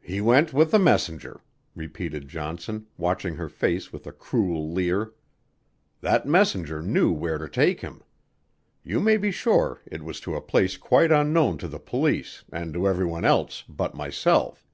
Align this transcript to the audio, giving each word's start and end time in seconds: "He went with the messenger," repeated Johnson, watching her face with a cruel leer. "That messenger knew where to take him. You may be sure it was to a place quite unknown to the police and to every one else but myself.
"He 0.00 0.22
went 0.22 0.54
with 0.54 0.70
the 0.70 0.78
messenger," 0.78 1.42
repeated 1.76 2.28
Johnson, 2.28 2.86
watching 2.96 3.34
her 3.34 3.50
face 3.50 3.92
with 3.92 4.06
a 4.06 4.10
cruel 4.12 4.72
leer. 4.72 5.12
"That 6.00 6.24
messenger 6.24 6.80
knew 6.80 7.12
where 7.12 7.36
to 7.36 7.46
take 7.46 7.82
him. 7.82 8.02
You 8.82 9.00
may 9.00 9.18
be 9.18 9.30
sure 9.30 9.82
it 9.84 10.02
was 10.02 10.18
to 10.20 10.34
a 10.34 10.40
place 10.40 10.78
quite 10.78 11.12
unknown 11.12 11.58
to 11.58 11.68
the 11.68 11.78
police 11.78 12.42
and 12.50 12.72
to 12.72 12.88
every 12.88 13.04
one 13.04 13.26
else 13.26 13.62
but 13.68 13.94
myself. 13.94 14.66